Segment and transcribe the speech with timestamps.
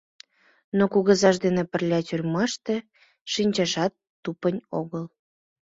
[0.77, 2.75] Но кугызаж дене пырля тюрьмаште
[3.31, 3.93] шинчашат
[4.23, 5.05] тупынь огыл.